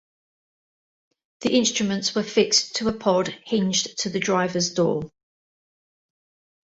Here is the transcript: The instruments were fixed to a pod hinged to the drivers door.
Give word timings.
The 1.41 1.51
instruments 1.53 2.15
were 2.15 2.23
fixed 2.23 2.77
to 2.77 2.89
a 2.89 2.91
pod 2.91 3.27
hinged 3.45 3.99
to 3.99 4.09
the 4.09 4.19
drivers 4.19 4.73
door. 4.73 5.11